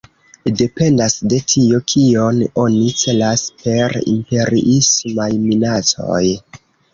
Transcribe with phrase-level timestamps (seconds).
[0.59, 6.25] Dependas de tio, kion oni celas per “imperiismaj minacoj”.